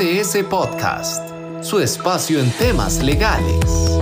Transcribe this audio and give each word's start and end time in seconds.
BDS 0.00 0.44
Podcast, 0.44 1.30
su 1.60 1.78
espacio 1.78 2.40
en 2.40 2.50
temas 2.52 3.02
legales. 3.02 3.98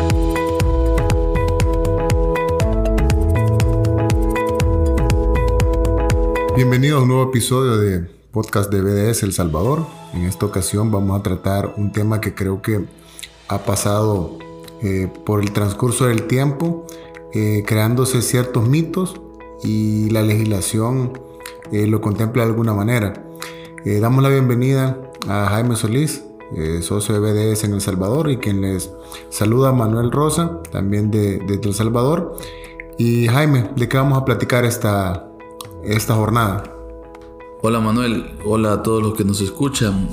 Bienvenido 6.54 6.98
a 6.98 7.02
un 7.02 7.08
nuevo 7.08 7.24
episodio 7.24 7.78
de 7.78 8.08
podcast 8.30 8.70
de 8.70 8.80
BDS 8.80 9.24
El 9.24 9.32
Salvador. 9.32 9.86
En 10.14 10.24
esta 10.24 10.46
ocasión 10.46 10.92
vamos 10.92 11.18
a 11.18 11.22
tratar 11.24 11.74
un 11.76 11.90
tema 11.90 12.20
que 12.20 12.32
creo 12.32 12.62
que 12.62 12.84
ha 13.48 13.58
pasado 13.58 14.38
eh, 14.84 15.08
por 15.26 15.40
el 15.40 15.50
transcurso 15.50 16.06
del 16.06 16.28
tiempo, 16.28 16.86
eh, 17.34 17.64
creándose 17.66 18.22
ciertos 18.22 18.68
mitos 18.68 19.20
y 19.64 20.10
la 20.10 20.22
legislación 20.22 21.18
eh, 21.72 21.88
lo 21.88 22.00
contempla 22.00 22.44
de 22.44 22.50
alguna 22.50 22.72
manera. 22.72 23.24
Damos 23.84 24.22
la 24.22 24.28
bienvenida 24.28 25.07
a 25.26 25.46
Jaime 25.48 25.76
Solís, 25.76 26.24
eh, 26.56 26.80
socio 26.82 27.20
de 27.20 27.20
BDS 27.20 27.64
en 27.64 27.74
El 27.74 27.80
Salvador, 27.80 28.30
y 28.30 28.36
quien 28.36 28.60
les 28.60 28.90
saluda 29.30 29.72
Manuel 29.72 30.10
Rosa, 30.10 30.60
también 30.70 31.10
de, 31.10 31.36
El 31.36 31.74
Salvador. 31.74 32.36
Y 32.98 33.26
Jaime, 33.26 33.70
¿de 33.76 33.88
qué 33.88 33.96
vamos 33.96 34.18
a 34.18 34.24
platicar 34.24 34.64
esta, 34.64 35.28
esta 35.84 36.14
jornada? 36.14 36.64
Hola 37.62 37.80
Manuel, 37.80 38.38
hola 38.44 38.74
a 38.74 38.82
todos 38.82 39.02
los 39.02 39.14
que 39.14 39.24
nos 39.24 39.40
escuchan. 39.40 40.08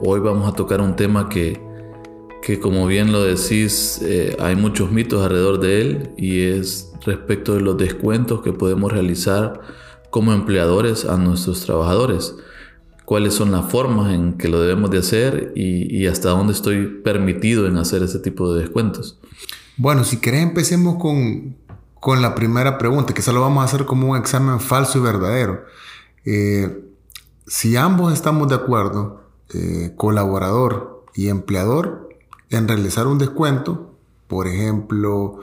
hoy 0.00 0.20
vamos 0.20 0.50
a 0.50 0.56
tocar 0.56 0.80
un 0.80 0.96
tema 0.96 1.28
que, 1.28 1.60
que 2.42 2.58
como 2.58 2.86
bien 2.86 3.12
lo 3.12 3.22
decís, 3.22 4.00
hay 4.38 4.56
muchos 4.56 4.90
mitos 4.90 5.22
alrededor 5.22 5.60
de 5.60 5.80
él 5.80 6.10
y 6.16 6.42
es 6.42 6.92
respecto 7.04 7.54
de 7.54 7.60
los 7.60 7.76
descuentos 7.76 8.42
que 8.42 8.52
podemos 8.52 8.92
realizar 8.92 9.60
como 10.10 10.32
empleadores 10.32 11.04
a 11.04 11.16
nuestros 11.16 11.60
trabajadores. 11.60 12.34
Cuáles 13.08 13.32
son 13.32 13.52
las 13.52 13.70
formas 13.70 14.12
en 14.12 14.34
que 14.34 14.48
lo 14.48 14.60
debemos 14.60 14.90
de 14.90 14.98
hacer 14.98 15.54
y, 15.56 16.06
hasta 16.08 16.28
dónde 16.28 16.52
estoy 16.52 17.00
permitido 17.02 17.66
en 17.66 17.78
hacer 17.78 18.02
ese 18.02 18.18
tipo 18.18 18.52
de 18.52 18.60
descuentos. 18.60 19.18
Bueno, 19.78 20.04
si 20.04 20.18
querés 20.18 20.42
empecemos 20.42 20.96
con, 21.00 21.56
con 22.00 22.20
la 22.20 22.34
primera 22.34 22.76
pregunta, 22.76 23.14
que 23.14 23.22
solo 23.22 23.40
vamos 23.40 23.62
a 23.62 23.64
hacer 23.64 23.86
como 23.86 24.10
un 24.10 24.18
examen 24.18 24.60
falso 24.60 24.98
y 24.98 25.00
verdadero. 25.00 25.64
Eh, 26.26 26.84
si 27.46 27.78
ambos 27.78 28.12
estamos 28.12 28.46
de 28.50 28.56
acuerdo, 28.56 29.22
eh, 29.54 29.94
colaborador 29.96 31.06
y 31.14 31.28
empleador, 31.28 32.10
en 32.50 32.68
realizar 32.68 33.06
un 33.06 33.16
descuento, 33.16 33.94
por 34.26 34.48
ejemplo, 34.48 35.40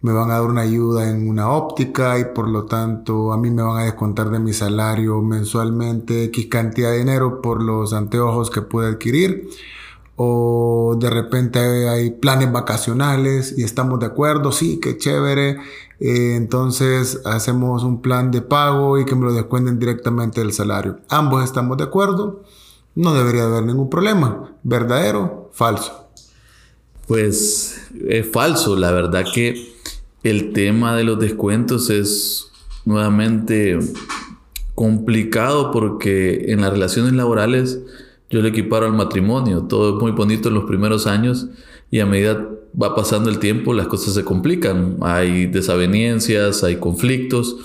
me 0.00 0.12
van 0.12 0.30
a 0.30 0.34
dar 0.34 0.44
una 0.44 0.60
ayuda 0.60 1.10
en 1.10 1.28
una 1.28 1.50
óptica 1.50 2.18
y 2.18 2.26
por 2.26 2.48
lo 2.48 2.66
tanto 2.66 3.32
a 3.32 3.36
mí 3.36 3.50
me 3.50 3.62
van 3.62 3.78
a 3.78 3.84
descontar 3.84 4.30
de 4.30 4.38
mi 4.38 4.52
salario 4.52 5.20
mensualmente 5.22 6.24
X 6.24 6.46
cantidad 6.46 6.92
de 6.92 6.98
dinero 6.98 7.42
por 7.42 7.62
los 7.62 7.92
anteojos 7.92 8.50
que 8.50 8.62
puede 8.62 8.90
adquirir. 8.90 9.48
O 10.20 10.96
de 10.98 11.10
repente 11.10 11.88
hay 11.88 12.10
planes 12.10 12.50
vacacionales 12.50 13.54
y 13.56 13.62
estamos 13.62 14.00
de 14.00 14.06
acuerdo, 14.06 14.50
sí, 14.50 14.80
qué 14.80 14.96
chévere. 14.96 15.58
Eh, 16.00 16.34
entonces 16.36 17.20
hacemos 17.24 17.84
un 17.84 18.00
plan 18.02 18.30
de 18.30 18.42
pago 18.42 18.98
y 18.98 19.04
que 19.04 19.14
me 19.14 19.26
lo 19.26 19.32
descuenten 19.32 19.78
directamente 19.78 20.40
del 20.40 20.52
salario. 20.52 20.98
Ambos 21.08 21.44
estamos 21.44 21.76
de 21.76 21.84
acuerdo, 21.84 22.42
no 22.96 23.14
debería 23.14 23.44
haber 23.44 23.64
ningún 23.64 23.90
problema. 23.90 24.52
¿Verdadero? 24.64 25.50
Falso. 25.52 26.08
Pues 27.06 27.80
es 28.08 28.30
falso, 28.30 28.76
la 28.76 28.90
verdad 28.90 29.24
que 29.32 29.77
el 30.30 30.52
tema 30.52 30.96
de 30.96 31.04
los 31.04 31.18
descuentos 31.18 31.90
es 31.90 32.50
nuevamente 32.84 33.78
complicado 34.74 35.70
porque 35.70 36.52
en 36.52 36.60
las 36.60 36.70
relaciones 36.70 37.12
laborales 37.12 37.80
yo 38.30 38.40
le 38.42 38.50
equiparo 38.50 38.86
al 38.86 38.92
matrimonio. 38.92 39.62
Todo 39.62 39.96
es 39.96 40.02
muy 40.02 40.12
bonito 40.12 40.48
en 40.48 40.54
los 40.54 40.64
primeros 40.64 41.06
años 41.06 41.48
y 41.90 42.00
a 42.00 42.06
medida 42.06 42.46
va 42.80 42.94
pasando 42.94 43.30
el 43.30 43.38
tiempo 43.38 43.72
las 43.72 43.86
cosas 43.86 44.14
se 44.14 44.24
complican. 44.24 44.96
Hay 45.00 45.46
desavenencias, 45.46 46.62
hay 46.62 46.76
conflictos. 46.76 47.56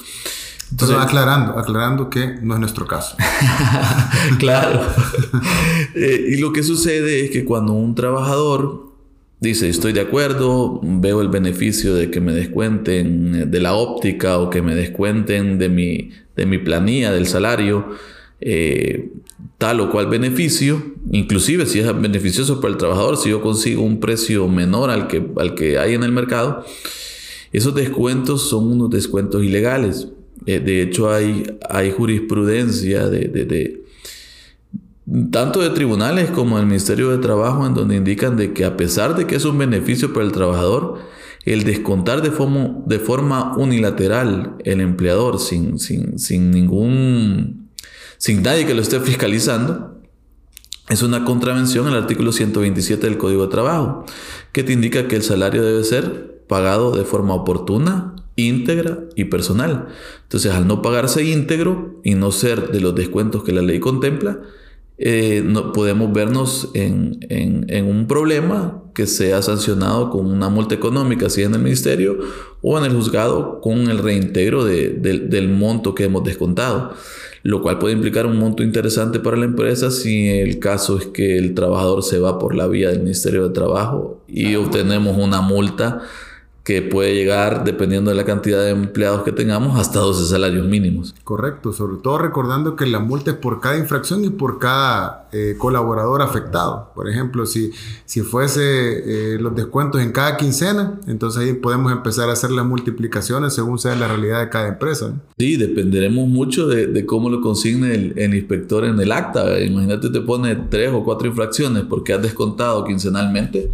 Entonces, 0.71 0.97
aclarando, 0.97 1.59
aclarando 1.59 2.09
que 2.09 2.39
no 2.41 2.55
es 2.55 2.59
nuestro 2.59 2.87
caso. 2.87 3.15
claro. 4.39 4.81
Eh, 5.95 6.29
y 6.29 6.37
lo 6.37 6.51
que 6.53 6.63
sucede 6.63 7.25
es 7.25 7.29
que 7.29 7.45
cuando 7.45 7.73
un 7.73 7.93
trabajador 7.93 8.92
dice, 9.43 9.67
estoy 9.69 9.91
de 9.91 10.01
acuerdo, 10.01 10.79
veo 10.81 11.21
el 11.21 11.27
beneficio 11.27 11.93
de 11.93 12.09
que 12.09 12.21
me 12.21 12.31
descuenten 12.31 13.35
eh, 13.35 13.45
de 13.45 13.59
la 13.59 13.73
óptica 13.73 14.39
o 14.39 14.49
que 14.49 14.61
me 14.61 14.73
descuenten 14.73 15.59
de 15.59 15.69
mi, 15.69 16.09
de 16.35 16.45
mi 16.45 16.57
planilla, 16.57 17.11
del 17.11 17.27
salario, 17.27 17.89
eh, 18.39 19.09
tal 19.57 19.81
o 19.81 19.91
cual 19.91 20.07
beneficio, 20.07 20.81
inclusive 21.11 21.65
si 21.65 21.79
es 21.79 22.01
beneficioso 22.01 22.61
para 22.61 22.71
el 22.71 22.77
trabajador, 22.77 23.17
si 23.17 23.29
yo 23.29 23.41
consigo 23.41 23.83
un 23.83 23.99
precio 23.99 24.47
menor 24.47 24.89
al 24.89 25.07
que, 25.07 25.21
al 25.35 25.55
que 25.55 25.77
hay 25.77 25.93
en 25.93 26.03
el 26.03 26.13
mercado, 26.13 26.65
esos 27.51 27.75
descuentos 27.75 28.49
son 28.49 28.71
unos 28.71 28.89
descuentos 28.89 29.43
ilegales. 29.43 30.07
Eh, 30.45 30.59
de 30.59 30.81
hecho, 30.81 31.11
hay, 31.11 31.43
hay 31.69 31.91
jurisprudencia 31.91 33.09
de 33.09 33.82
tanto 35.31 35.61
de 35.61 35.69
tribunales 35.71 36.31
como 36.31 36.57
del 36.57 36.67
Ministerio 36.67 37.09
de 37.09 37.17
Trabajo, 37.17 37.65
en 37.67 37.73
donde 37.73 37.95
indican 37.95 38.37
de 38.37 38.53
que 38.53 38.65
a 38.65 38.77
pesar 38.77 39.15
de 39.15 39.27
que 39.27 39.35
es 39.35 39.45
un 39.45 39.57
beneficio 39.57 40.13
para 40.13 40.25
el 40.25 40.31
trabajador, 40.31 40.99
el 41.45 41.63
descontar 41.63 42.21
de 42.21 42.31
forma, 42.31 42.77
de 42.85 42.99
forma 42.99 43.55
unilateral 43.57 44.55
el 44.63 44.79
empleador 44.79 45.39
sin, 45.39 45.77
sin, 45.77 46.17
sin 46.19 46.51
ningún, 46.51 47.69
sin 48.17 48.43
nadie 48.43 48.65
que 48.65 48.73
lo 48.73 48.81
esté 48.81 48.99
fiscalizando, 49.01 50.01
es 50.89 51.01
una 51.01 51.25
contravención 51.25 51.87
al 51.87 51.95
artículo 51.95 52.31
127 52.31 53.05
del 53.05 53.17
Código 53.17 53.45
de 53.45 53.51
Trabajo, 53.51 54.05
que 54.51 54.63
te 54.63 54.73
indica 54.73 55.07
que 55.07 55.15
el 55.15 55.23
salario 55.23 55.63
debe 55.63 55.83
ser 55.83 56.43
pagado 56.47 56.91
de 56.95 57.03
forma 57.03 57.33
oportuna, 57.33 58.15
íntegra 58.35 58.99
y 59.15 59.25
personal. 59.25 59.87
Entonces, 60.23 60.53
al 60.53 60.67
no 60.67 60.81
pagarse 60.81 61.23
íntegro 61.23 61.99
y 62.03 62.15
no 62.15 62.31
ser 62.31 62.71
de 62.71 62.81
los 62.81 62.95
descuentos 62.95 63.43
que 63.43 63.51
la 63.51 63.61
ley 63.61 63.79
contempla, 63.79 64.41
eh, 65.05 65.43
no, 65.43 65.73
podemos 65.73 66.13
vernos 66.13 66.69
en, 66.73 67.17
en, 67.27 67.85
un 67.85 68.07
problema 68.07 68.81
que 68.95 69.05
sea 69.05 69.41
sancionado 69.41 70.09
con 70.09 70.27
una 70.27 70.47
multa 70.47 70.75
económica, 70.75 71.29
si 71.29 71.41
en 71.41 71.53
el 71.53 71.59
ministerio 71.59 72.19
o 72.61 72.77
en 72.77 72.85
el 72.85 72.93
juzgado 72.95 73.59
con 73.59 73.89
el 73.89 73.97
reintegro 73.97 74.63
de, 74.63 74.91
del 74.91 75.49
monto 75.49 75.93
que 75.93 76.05
hemos 76.05 76.23
descontado, 76.23 76.93
lo 77.41 77.61
cual 77.61 77.79
puede 77.79 77.95
implicar 77.95 78.25
un 78.25 78.39
monto 78.39 78.63
interesante 78.63 79.19
para 79.19 79.35
la 79.35 79.43
empresa 79.43 79.91
si 79.91 80.29
el 80.29 80.59
caso 80.59 80.97
es 80.97 81.07
que 81.07 81.37
el 81.37 81.53
trabajador 81.53 82.01
se 82.01 82.19
va 82.19 82.39
por 82.39 82.55
la 82.55 82.67
vía 82.67 82.87
del 82.87 83.01
Ministerio 83.01 83.49
de 83.49 83.53
Trabajo 83.53 84.23
y 84.29 84.55
obtenemos 84.55 85.17
una 85.17 85.41
multa 85.41 85.99
que 86.63 86.81
puede 86.81 87.13
llegar, 87.13 87.65
dependiendo 87.65 88.09
de 88.09 88.15
la 88.15 88.23
cantidad 88.23 88.63
de 88.63 88.69
empleados 88.69 89.23
que 89.23 89.33
tengamos, 89.33 89.77
hasta 89.77 89.99
12 89.99 90.25
salarios 90.27 90.65
mínimos. 90.65 91.13
Correcto, 91.25 91.73
sobre 91.73 91.97
todo 91.97 92.17
recordando 92.17 92.77
que 92.77 92.85
la 92.85 92.99
multa 92.99 93.31
es 93.31 93.37
por 93.37 93.59
cada 93.59 93.77
infracción 93.77 94.23
y 94.23 94.29
por 94.29 94.59
cada 94.59 95.27
eh, 95.33 95.55
colaborador 95.57 96.21
afectado. 96.21 96.91
Por 96.95 97.09
ejemplo, 97.09 97.45
si, 97.45 97.71
si 98.05 98.21
fuese 98.21 98.61
eh, 99.33 99.39
los 99.39 99.53
descuentos 99.55 100.01
en 100.01 100.13
cada 100.13 100.37
quincena, 100.37 101.01
entonces 101.05 101.43
ahí 101.43 101.53
podemos 101.53 101.91
empezar 101.91 102.29
a 102.29 102.33
hacer 102.33 102.51
las 102.51 102.65
multiplicaciones 102.65 103.53
según 103.53 103.77
sea 103.77 103.95
la 103.95 104.07
realidad 104.07 104.39
de 104.39 104.47
cada 104.47 104.69
empresa. 104.69 105.13
Sí, 105.37 105.57
dependeremos 105.57 106.29
mucho 106.29 106.67
de, 106.67 107.05
cómo 107.05 107.29
lo 107.29 107.41
consigne 107.41 107.93
el, 107.93 108.13
el, 108.15 108.35
inspector 108.35 108.85
en 108.85 108.97
el 109.01 109.11
acta. 109.11 109.59
Imagínate, 109.59 110.09
te 110.09 110.21
pone 110.21 110.55
tres 110.69 110.91
o 110.93 111.03
cuatro 111.03 111.27
infracciones 111.27 111.83
porque 111.89 112.13
has 112.13 112.21
descontado 112.21 112.85
quincenalmente 112.85 113.69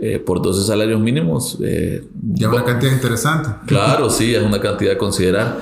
eh, 0.00 0.18
por 0.18 0.42
12 0.42 0.66
salarios 0.66 1.00
mínimos. 1.00 1.58
Eh, 1.62 2.08
ya 2.34 2.48
una 2.48 2.64
cantidad 2.64 2.92
interesante. 2.92 3.50
Claro, 3.66 4.10
sí, 4.10 4.34
es 4.34 4.42
una 4.42 4.60
cantidad 4.60 4.94
a 4.94 4.98
considerar. 4.98 5.60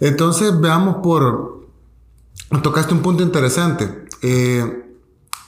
Entonces, 0.00 0.58
veamos 0.60 0.96
por... 1.02 1.66
Tocaste 2.62 2.94
un 2.94 3.00
punto 3.00 3.22
interesante. 3.22 4.06
Eh, 4.22 4.84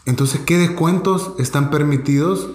entonces, 0.07 0.41
¿qué 0.45 0.59
descuentos 0.59 1.33
están 1.39 1.71
permitidos 1.71 2.49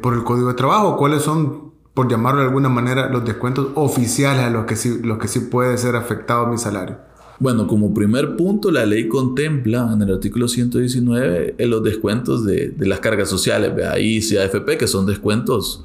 por 0.00 0.14
el 0.14 0.24
Código 0.24 0.48
de 0.48 0.54
Trabajo? 0.54 0.96
¿Cuáles 0.96 1.22
son, 1.22 1.72
por 1.94 2.10
llamarlo 2.10 2.40
de 2.40 2.46
alguna 2.46 2.68
manera, 2.68 3.08
los 3.10 3.24
descuentos 3.24 3.68
oficiales 3.74 4.44
a 4.44 4.50
los 4.50 4.66
que 4.66 4.76
sí, 4.76 5.00
los 5.02 5.18
que 5.18 5.28
sí 5.28 5.40
puede 5.40 5.76
ser 5.78 5.96
afectado 5.96 6.46
mi 6.46 6.58
salario? 6.58 7.09
Bueno, 7.40 7.66
como 7.66 7.94
primer 7.94 8.36
punto, 8.36 8.70
la 8.70 8.86
ley 8.86 9.08
contempla 9.08 9.90
en 9.92 10.02
el 10.02 10.12
artículo 10.12 10.46
119 10.46 11.54
eh, 11.56 11.66
los 11.66 11.82
descuentos 11.82 12.44
de, 12.44 12.74
las 12.78 13.00
cargas 13.00 13.28
sociales, 13.28 13.72
ICI, 13.98 14.36
AFP, 14.36 14.76
que 14.76 14.86
son 14.86 15.06
descuentos 15.06 15.84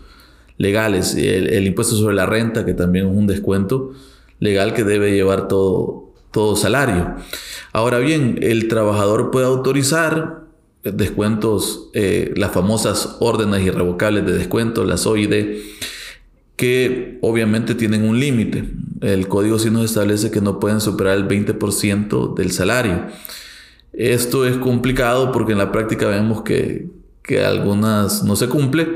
legales, 0.58 1.16
el, 1.16 1.48
el, 1.48 1.66
impuesto 1.66 1.96
sobre 1.96 2.14
la 2.14 2.26
renta, 2.26 2.66
que 2.66 2.74
también 2.74 3.08
es 3.08 3.16
un 3.16 3.26
descuento 3.26 3.94
legal 4.40 4.74
que 4.74 4.84
debe 4.84 5.14
llevar 5.14 5.48
todo, 5.48 6.12
todo 6.32 6.58
salario. 6.58 7.16
Ahora 7.72 8.00
bien, 8.00 8.38
el 8.42 8.68
trabajador 8.68 9.32
puede 9.32 9.46
autorizar 9.46 10.46
descuentos, 10.84 11.90
eh, 11.94 12.34
las 12.36 12.52
famosas 12.52 13.18
órdenes 13.20 13.66
irrevocables 13.66 14.26
de 14.26 14.34
descuento, 14.34 14.84
las 14.84 15.08
OID, 15.08 15.62
que 16.56 17.20
obviamente 17.22 17.76
tienen 17.76 18.08
un 18.08 18.20
límite. 18.20 18.70
El 19.02 19.28
código 19.28 19.60
sí 19.60 19.70
nos 19.70 19.86
establece 19.86 20.32
que 20.32 20.42
no 20.42 20.60
pueden 20.60 20.82
superar 20.82 21.18
el 21.18 21.28
20% 21.28 22.34
del 22.34 22.52
salario. 22.52 23.08
Esto 23.94 24.46
es 24.46 24.58
complicado 24.58 25.32
porque 25.32 25.54
en 25.54 25.58
la 25.58 25.72
práctica 25.72 26.08
vemos 26.08 26.44
que, 26.44 26.90
algunas 27.44 28.24
no 28.24 28.36
se 28.36 28.48
cumple 28.48 28.88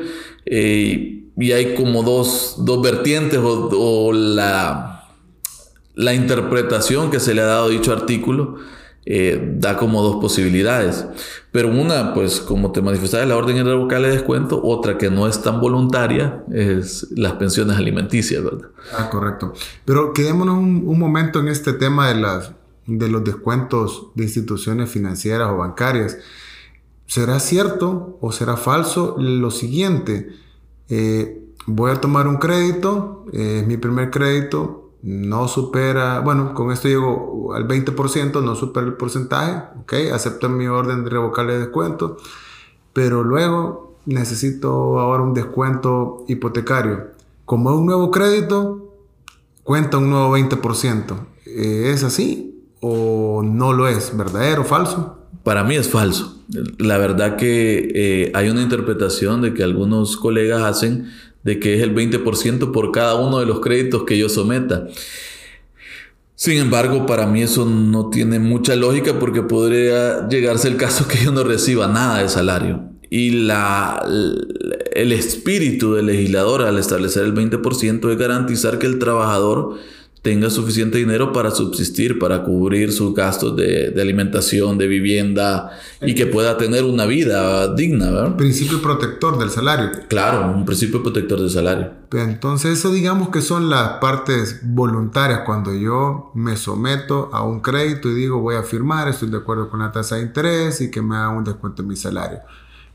eh, 0.46 1.24
y 1.36 1.52
hay 1.52 1.74
como 1.74 2.04
dos, 2.04 2.58
vertientes 2.84 3.40
o, 3.42 4.12
la, 4.14 5.08
la 5.96 6.14
interpretación 6.14 7.10
que 7.10 7.20
se 7.20 7.34
le 7.34 7.42
ha 7.42 7.46
dado 7.46 7.70
dicho 7.70 7.92
artículo 7.92 8.58
eh, 9.12 9.56
da 9.58 9.76
como 9.76 10.04
dos 10.04 10.18
posibilidades. 10.18 11.04
Pero 11.52 11.70
una, 11.70 12.14
pues 12.14 12.40
como 12.40 12.72
te 12.72 12.84
manifestaba, 12.84 13.24
es 13.24 13.30
la 13.30 13.38
orden 13.38 13.58
irrevocable 13.58 14.08
de 14.08 14.14
descuento. 14.14 14.62
Otra 14.64 15.00
que 15.00 15.10
no 15.10 15.28
es 15.28 15.42
tan 15.42 15.60
voluntaria 15.60 16.44
es 16.52 17.08
las 17.16 17.34
pensiones 17.34 17.76
alimenticias, 17.76 18.44
¿verdad? 18.44 18.70
Ah, 18.96 19.10
correcto. 19.10 19.54
Pero 19.84 20.14
quedémonos 20.14 20.60
un, 20.60 21.00
momento 21.00 21.40
en 21.40 21.48
este 21.48 21.74
tema 21.74 22.10
de, 22.10 22.22
las, 22.22 22.52
de 22.86 23.10
los 23.10 23.24
descuentos 23.24 24.12
de 24.14 24.26
instituciones 24.26 24.92
financieras 24.92 25.50
o 25.50 25.58
bancarias. 25.58 26.20
¿Será 27.08 27.40
cierto 27.40 28.20
o 28.22 28.32
será 28.32 28.58
falso 28.58 29.16
lo 29.18 29.50
siguiente? 29.50 30.36
Eh, 30.88 31.42
voy 31.66 31.90
a 31.90 31.96
tomar 31.96 32.28
un 32.28 32.38
crédito, 32.38 33.26
es 33.34 33.66
mi 33.66 33.78
primer 33.78 34.12
crédito, 34.12 34.79
no 35.02 35.48
supera, 35.48 36.20
bueno, 36.20 36.54
con 36.54 36.72
esto 36.72 36.88
llego 36.88 37.54
al 37.54 37.68
20%, 37.68 38.44
no 38.44 38.56
supera 38.56 38.86
el 38.86 38.94
porcentaje, 38.94 39.64
ok, 39.82 39.94
acepto 40.14 40.50
mi 40.50 40.68
orden 40.68 41.04
de 41.04 41.10
revocarle 41.10 41.58
descuento, 41.58 42.18
pero 42.94 43.24
luego 43.24 43.98
necesito 44.06 45.00
ahora 45.00 45.24
un 45.24 45.34
descuento 45.34 46.26
hipotecario. 46.28 47.12
Como 47.46 47.72
es 47.72 47.78
un 47.78 47.86
nuevo 47.86 48.12
crédito, 48.12 48.94
cuenta 49.64 49.98
un 49.98 50.10
nuevo 50.10 50.38
20%. 50.38 51.28
Eh, 51.46 51.92
¿Es 51.94 52.04
así 52.04 52.64
o 52.82 53.42
no 53.44 53.74
lo 53.74 53.88
es? 53.88 54.16
¿Verdadero 54.16 54.62
o 54.62 54.66
falso? 54.66 55.20
Para 55.44 55.64
mí 55.64 55.76
es 55.76 55.90
falso. 55.90 56.44
La 56.78 56.98
verdad 56.98 57.38
que 57.38 57.92
eh, 57.94 58.32
hay 58.36 58.50
una 58.50 58.62
interpretación 58.62 59.42
de 59.42 59.54
que 59.54 59.64
algunos 59.64 60.18
colegas 60.18 60.64
hacen 60.64 61.10
de 61.44 61.60
que 61.60 61.76
es 61.76 61.82
el 61.82 61.96
20% 61.96 62.72
por 62.72 62.92
cada 62.92 63.16
uno 63.16 63.40
de 63.40 63.46
los 63.46 63.60
créditos 63.60 64.04
que 64.04 64.18
yo 64.18 64.30
someta. 64.30 64.88
Sin 66.36 66.58
embargo, 66.58 67.06
para 67.06 67.28
mí 67.28 67.42
eso 67.42 67.66
no 67.66 68.10
tiene 68.10 68.40
mucha 68.40 68.76
lógica 68.76 69.20
porque 69.20 69.42
podría 69.42 70.28
llegarse 70.30 70.70
el 70.70 70.78
caso 70.78 71.08
que 71.08 71.18
yo 71.24 71.32
no 71.32 71.44
reciba 71.44 71.88
nada 71.88 72.22
de 72.22 72.30
salario. 72.30 72.82
Y 73.10 73.32
la, 73.32 74.02
el 74.94 75.12
espíritu 75.12 75.96
del 75.96 76.06
legislador 76.06 76.62
al 76.62 76.78
establecer 76.78 77.26
el 77.26 77.34
20% 77.34 78.12
es 78.12 78.18
garantizar 78.18 78.80
que 78.80 78.86
el 78.88 79.00
trabajador 79.00 79.80
tenga 80.22 80.50
suficiente 80.50 80.98
dinero 80.98 81.32
para 81.32 81.52
subsistir, 81.52 82.20
para 82.20 82.44
cubrir 82.44 82.92
sus 82.92 83.14
gastos 83.14 83.56
de, 83.56 83.94
alimentación, 84.00 84.78
de 84.78 84.88
vivienda 84.88 85.72
y 86.02 86.14
que 86.14 86.26
pueda 86.26 86.58
tener 86.58 86.84
una 86.84 87.06
vida 87.06 87.74
digna, 87.74 88.12
¿verdad? 88.12 88.36
Principio 88.36 88.82
protector 88.82 89.40
del 89.40 89.50
salario. 89.50 89.92
Claro, 90.10 90.52
un 90.52 90.66
principio 90.66 91.02
protector 91.02 91.40
del 91.40 91.50
salario. 91.50 91.92
Entonces, 92.12 92.80
eso 92.80 92.92
digamos 92.92 93.30
que 93.30 93.42
son 93.42 93.70
las 93.70 94.00
partes 94.00 94.60
voluntarias 94.64 95.42
cuando 95.46 95.74
yo 95.74 96.32
me 96.36 96.58
someto 96.58 97.30
a 97.32 97.44
un 97.44 97.62
crédito 97.62 98.10
y 98.10 98.16
digo 98.16 98.40
voy 98.40 98.56
a 98.56 98.64
firmar, 98.64 99.08
estoy 99.08 99.30
de 99.30 99.38
acuerdo 99.38 99.70
con 99.70 99.80
la 99.80 99.92
tasa 99.92 100.18
de 100.18 100.24
interés 100.24 100.82
y 100.82 100.92
que 100.92 101.02
me 101.02 101.16
haga 101.16 101.30
un 101.30 101.46
descuento 101.46 101.82
en 101.82 101.88
mi 101.88 101.96
salario. 101.96 102.40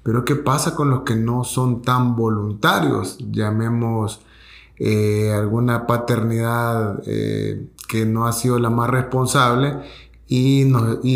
Pero 0.03 0.27
¿qué 0.27 0.35
pasa 0.35 0.75
con 0.75 0.91
los 0.91 1.00
que 1.03 1.17
no 1.17 1.44
son 1.44 1.81
tan 1.81 2.15
voluntarios? 2.15 3.17
Llamemos 3.31 4.20
eh, 4.76 5.32
alguna 5.32 5.87
paternidad 5.87 7.00
eh, 7.06 7.69
que 7.88 8.06
no 8.06 8.26
ha 8.26 8.32
sido 8.32 8.59
la 8.59 8.71
más 8.71 8.91
responsable 8.91 9.76
y, 10.26 10.65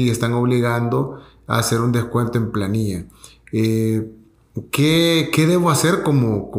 están 0.09 0.33
obligando 0.35 1.21
a 1.49 1.59
hacer 1.59 1.81
un 1.81 1.91
descuento 1.91 2.39
en 2.39 2.53
planilla. 2.53 3.05
Eh, 3.53 4.13
¿qué, 4.71 5.31
¿qué, 5.33 5.47
debo 5.47 5.71
hacer 5.71 6.03
como, 6.05 6.51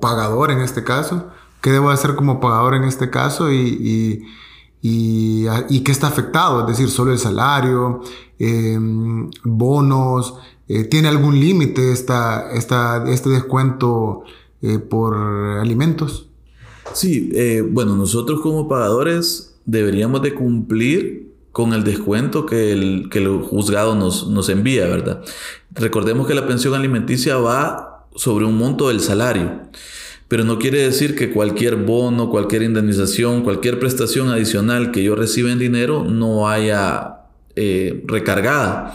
pagador 0.00 0.52
en 0.52 0.60
este 0.60 0.84
caso? 0.84 1.28
¿Qué 1.60 1.72
debo 1.72 1.90
hacer 1.90 2.14
como 2.14 2.38
pagador 2.38 2.74
en 2.74 2.84
este 2.84 3.10
caso? 3.10 3.50
Y, 3.52 4.24
qué 4.80 5.90
está 5.92 6.06
afectado, 6.06 6.60
es 6.60 6.66
decir, 6.68 6.88
solo 6.88 7.10
el 7.10 7.18
salario, 7.18 8.00
bonos, 9.42 10.34
¿tiene 10.88 11.08
algún 11.08 11.40
límite 11.40 11.90
esta, 11.90 12.48
este 12.52 13.28
descuento 13.30 14.22
eh, 14.62 14.78
por 14.78 15.14
alimentos. 15.14 16.28
Sí, 16.94 17.30
eh, 17.34 17.62
bueno, 17.66 17.96
nosotros 17.96 18.40
como 18.40 18.68
pagadores 18.68 19.56
deberíamos 19.64 20.22
de 20.22 20.34
cumplir 20.34 21.28
con 21.52 21.72
el 21.72 21.84
descuento 21.84 22.46
que 22.46 22.72
el, 22.72 23.08
que 23.10 23.18
el 23.18 23.38
juzgado 23.42 23.94
nos, 23.94 24.28
nos 24.28 24.48
envía, 24.48 24.86
¿verdad? 24.86 25.22
Recordemos 25.72 26.26
que 26.26 26.34
la 26.34 26.46
pensión 26.46 26.74
alimenticia 26.74 27.36
va 27.36 28.06
sobre 28.14 28.44
un 28.44 28.56
monto 28.56 28.88
del 28.88 29.00
salario, 29.00 29.62
pero 30.28 30.44
no 30.44 30.58
quiere 30.58 30.82
decir 30.82 31.14
que 31.14 31.30
cualquier 31.30 31.76
bono, 31.76 32.30
cualquier 32.30 32.62
indemnización, 32.62 33.42
cualquier 33.42 33.78
prestación 33.78 34.28
adicional 34.28 34.90
que 34.90 35.02
yo 35.02 35.14
reciba 35.14 35.50
en 35.50 35.58
dinero 35.58 36.04
no 36.04 36.48
haya 36.48 37.18
eh, 37.56 38.04
recargada. 38.06 38.92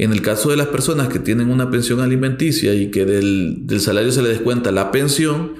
En 0.00 0.12
el 0.12 0.22
caso 0.22 0.48
de 0.48 0.56
las 0.56 0.68
personas 0.68 1.08
que 1.08 1.18
tienen 1.18 1.50
una 1.50 1.70
pensión 1.70 2.00
alimenticia 2.00 2.72
y 2.72 2.90
que 2.90 3.04
del, 3.04 3.66
salario 3.80 4.10
se 4.10 4.22
les 4.22 4.30
descuenta 4.32 4.72
la 4.72 4.90
pensión, 4.92 5.56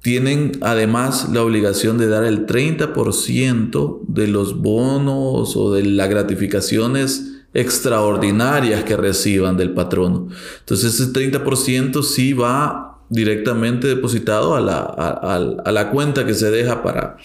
tienen 0.00 0.52
además 0.60 1.28
la 1.32 1.42
obligación 1.42 1.98
de 1.98 2.06
dar 2.06 2.22
el 2.22 2.46
30% 2.46 4.02
de 4.06 4.28
los 4.28 4.62
bonos 4.62 5.56
o 5.56 5.72
de 5.72 5.82
las 5.86 6.08
gratificaciones 6.08 7.42
extraordinarias 7.52 8.84
que 8.84 8.96
reciban 8.96 9.56
del 9.56 9.72
patrono. 9.72 10.28
Entonces 10.60 10.94
ese 10.94 11.12
30% 11.12 12.04
sí 12.04 12.32
va 12.32 13.00
directamente 13.08 13.88
depositado 13.88 14.54
a 14.54 14.60
la, 14.60 15.90
cuenta 15.90 16.24
que 16.24 16.34
se 16.34 16.48
deja 16.52 16.84
para, 16.84 17.16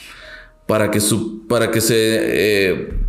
para, 0.66 0.90
que, 0.90 1.00
su, 1.00 1.46
para 1.48 1.70
que 1.70 1.80
se 1.80 1.96
eh, 2.00 3.09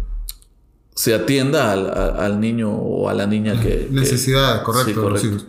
se 1.00 1.14
atienda 1.14 1.72
al, 1.72 2.40
niño 2.40 2.70
o 2.70 3.08
a 3.08 3.14
la 3.14 3.26
niña 3.26 3.58
que... 3.58 3.88
Necesidad, 3.90 4.62
correcto, 4.62 5.08
los 5.08 5.24
hijos. 5.24 5.46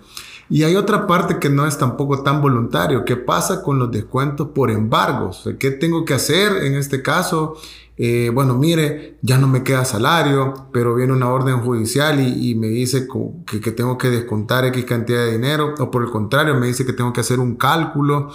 Y 0.49 0.63
hay 0.63 0.77
otra 0.77 1.07
parte 1.07 1.39
que 1.39 1.49
no 1.49 1.67
es 1.67 1.77
tampoco 1.77 2.23
tan 2.23 2.41
voluntario. 2.41 3.03
¿Qué 3.03 3.17
pasa 3.17 3.61
con 3.61 3.77
los 3.77 3.91
descuentos 3.91 4.47
por 4.55 4.71
embargos? 4.71 5.49
¿Qué 5.59 5.71
tengo 5.71 6.05
que 6.05 6.13
hacer 6.13 6.63
en 6.63 6.75
este 6.75 7.01
caso? 7.01 7.57
Eh, 7.97 8.31
bueno, 8.33 8.55
mire, 8.55 9.17
ya 9.21 9.37
no 9.37 9.49
me 9.49 9.61
queda 9.61 9.83
salario, 9.83 10.53
pero 10.71 10.95
viene 10.95 11.11
una 11.11 11.29
orden 11.29 11.59
judicial 11.59 12.25
y, 12.25 12.55
me 12.55 12.67
dice 12.67 13.05
que, 13.45 13.59
que, 13.59 13.71
tengo 13.73 13.97
que 13.97 14.09
descontar 14.09 14.63
X 14.63 14.85
cantidad 14.85 15.25
de 15.25 15.33
dinero, 15.33 15.75
o 15.79 15.91
por 15.91 16.01
el 16.01 16.11
contrario, 16.11 16.55
me 16.55 16.67
dice 16.67 16.85
que 16.85 16.93
tengo 16.93 17.11
que 17.11 17.19
hacer 17.19 17.41
un 17.41 17.55
cálculo. 17.55 18.29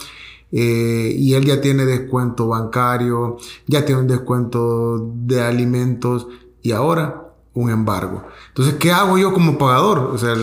Eh, 0.53 1.15
y 1.19 1.33
él 1.33 1.47
ya 1.47 1.63
tiene 1.63 1.87
descuento 1.87 2.49
bancario, 2.49 3.39
ya 3.67 3.87
tiene 3.87 4.03
un 4.03 4.07
descuento 4.07 5.13
de 5.15 5.43
alimentos 5.43 6.29
y 6.67 6.73
ahora 6.73 7.23
un 7.55 7.71
embargo. 7.71 8.27
Entonces, 8.49 8.75
¿qué 8.75 8.91
hago 8.91 9.17
yo 9.19 9.33
como 9.33 9.57
pagador? 9.57 9.99
O 9.99 10.19
sea, 10.19 10.35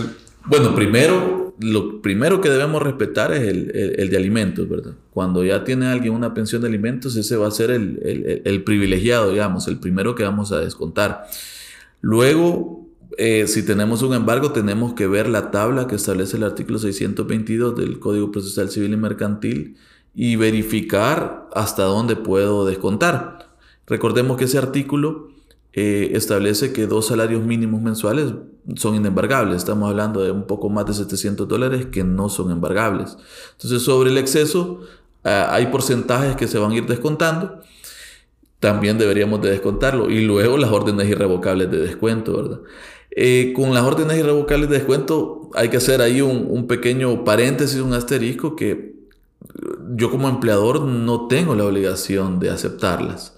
bueno, 0.46 0.74
primero, 0.74 1.54
lo 1.60 2.00
primero 2.00 2.40
que 2.40 2.48
debemos 2.48 2.82
respetar 2.82 3.34
es 3.34 3.42
el, 3.42 4.08
de 4.08 4.16
alimentos, 4.16 4.66
¿verdad? 4.66 4.94
Cuando 5.10 5.44
ya 5.44 5.64
tiene 5.64 5.86
alguien 5.86 6.14
una 6.14 6.32
pensión 6.32 6.62
de 6.62 6.68
alimentos, 6.68 7.14
ese 7.16 7.36
va 7.36 7.48
a 7.48 7.50
ser 7.50 7.70
el, 7.70 8.62
privilegiado, 8.64 9.32
digamos, 9.32 9.68
el 9.68 9.78
primero 9.78 10.14
que 10.14 10.22
vamos 10.22 10.50
a 10.50 10.60
descontar. 10.60 11.26
Luego, 12.00 12.88
eh, 13.18 13.46
si 13.48 13.62
tenemos 13.66 14.00
un 14.00 14.14
embargo, 14.14 14.52
tenemos 14.52 14.94
que 14.94 15.06
ver 15.06 15.28
la 15.28 15.50
tabla 15.50 15.86
que 15.86 15.96
establece 15.96 16.38
el 16.38 16.44
artículo 16.44 16.78
622 16.78 17.76
del 17.76 17.98
Código 17.98 18.32
Procesal 18.32 18.70
Civil 18.70 18.94
y 18.94 18.96
Mercantil 18.96 19.76
y 20.14 20.36
verificar 20.36 21.50
hasta 21.52 21.82
dónde 21.82 22.16
puedo 22.16 22.64
descontar. 22.64 23.54
Recordemos 23.86 24.38
que 24.38 24.44
ese 24.44 24.56
artículo 24.56 25.33
eh, 25.76 26.12
establece 26.14 26.72
que 26.72 26.86
dos 26.86 27.06
salarios 27.06 27.42
mínimos 27.42 27.82
mensuales 27.82 28.32
son 28.76 28.94
inembargables. 28.94 29.56
Estamos 29.56 29.90
hablando 29.90 30.22
de 30.22 30.30
un 30.30 30.46
poco 30.46 30.68
más 30.68 30.86
de 30.86 30.94
700 30.94 31.48
dólares 31.48 31.86
que 31.86 32.04
no 32.04 32.28
son 32.28 32.52
embargables. 32.52 33.16
Entonces, 33.52 33.82
sobre 33.82 34.10
el 34.10 34.18
exceso, 34.18 34.80
ah, 35.24 35.48
hay 35.50 35.66
porcentajes 35.66 36.36
que 36.36 36.46
se 36.46 36.58
van 36.58 36.70
a 36.70 36.76
ir 36.76 36.86
descontando. 36.86 37.60
También 38.60 38.98
deberíamos 38.98 39.42
de 39.42 39.50
descontarlo. 39.50 40.08
Y 40.10 40.22
luego 40.22 40.56
las 40.58 40.70
órdenes 40.70 41.08
irrevocables 41.08 41.70
de 41.70 41.78
descuento, 41.78 42.36
¿verdad? 42.36 42.60
Eh, 43.10 43.52
con 43.54 43.74
las 43.74 43.82
órdenes 43.82 44.18
irrevocables 44.18 44.68
de 44.68 44.76
descuento 44.76 45.50
hay 45.54 45.68
que 45.68 45.76
hacer 45.76 46.00
ahí 46.00 46.20
un, 46.20 46.46
un 46.50 46.66
pequeño 46.66 47.24
paréntesis, 47.24 47.80
un 47.80 47.92
asterisco 47.94 48.56
que 48.56 48.94
yo 49.94 50.10
como 50.10 50.28
empleador 50.28 50.82
no 50.82 51.26
tengo 51.26 51.54
la 51.54 51.64
obligación 51.64 52.38
de 52.38 52.50
aceptarlas. 52.50 53.33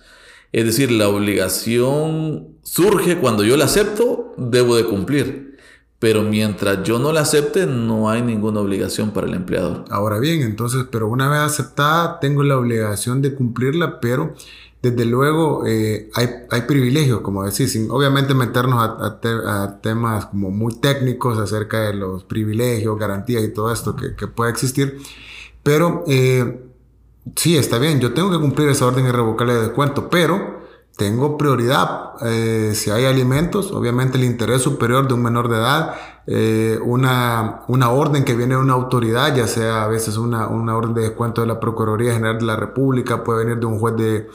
Es 0.57 0.65
decir, 0.65 0.91
la 0.91 1.11
obligación 1.11 2.57
surge 2.63 3.19
cuando 3.19 3.45
yo 3.45 3.59
la 3.59 3.67
acepto, 3.67 4.33
debo 4.39 4.77
de 4.77 4.87
cumplir. 4.87 5.59
Pero 5.99 6.23
mientras 6.23 6.83
yo 6.83 6.99
no 6.99 7.13
la 7.13 7.21
acepte, 7.21 7.67
no 7.67 8.09
hay 8.09 8.23
ninguna 8.23 8.61
obligación 8.61 9.11
para 9.11 9.27
el 9.27 9.35
empleador. 9.35 9.85
Ahora 9.91 10.19
bien, 10.19 10.41
entonces, 10.41 10.87
pero 10.91 11.09
una 11.09 11.29
vez 11.29 11.41
aceptada, 11.41 12.21
tengo 12.21 12.43
la 12.43 12.57
obligación 12.57 13.21
de 13.21 13.35
cumplirla, 13.35 14.01
pero 14.01 14.33
desde 14.81 15.05
luego 15.05 15.67
eh, 15.67 16.09
hay, 16.15 16.63
privilegios, 16.63 17.21
como 17.21 17.45
decir, 17.45 17.69
sin 17.69 17.91
obviamente 17.91 18.33
meternos 18.33 18.79
a, 18.83 19.79
temas 19.83 20.25
como 20.25 20.51
muy 20.51 20.75
técnicos 20.81 21.37
acerca 21.37 21.83
de 21.83 21.93
los 21.93 22.25
privilegios, 22.25 22.99
garantías 22.99 23.45
y 23.45 23.53
todo 23.53 23.71
esto 23.71 23.95
que, 23.95 24.17
que 24.17 24.27
puede 24.27 24.53
existir, 24.53 25.01
pero 25.63 26.03
eh, 26.07 26.63
sí, 27.35 27.57
está 27.57 27.79
bien, 27.79 28.01
yo 28.01 28.15
tengo 28.15 28.31
que 28.31 28.39
cumplir 28.39 28.69
esa 28.69 28.87
orden 28.87 29.07
irrevocable 29.07 29.55
de 29.55 29.61
descuento, 29.63 30.09
pero 30.09 30.67
tengo 30.97 31.37
prioridad. 31.37 32.13
Eh, 32.23 32.73
si 32.75 32.91
hay 32.91 33.05
alimentos, 33.05 33.71
obviamente 33.73 34.17
el 34.17 34.25
interés 34.25 34.63
superior 34.63 35.07
de 35.07 35.15
un 35.15 35.23
menor 35.23 35.49
de 35.49 35.57
edad, 35.57 35.95
eh, 36.27 36.79
una, 36.83 37.63
una, 37.69 37.91
orden 37.91 38.25
que 38.25 38.35
viene 38.35 38.55
de 38.55 38.61
una 38.61 38.73
autoridad, 38.73 39.35
ya 39.37 39.47
sea 39.47 39.85
a 39.85 39.89
veces 39.89 40.17
una, 40.17 40.49
una, 40.49 40.77
orden 40.77 40.95
de 40.95 41.03
descuento 41.03 41.43
de 41.43 41.47
la 41.47 41.61
Procuraduría 41.61 42.15
General 42.15 42.39
de 42.39 42.47
la 42.47 42.57
República, 42.57 43.23
puede 43.23 43.45
venir 43.45 43.61
de 43.61 43.67
un 43.67 43.79
juez 43.79 43.97
de, 43.97 44.29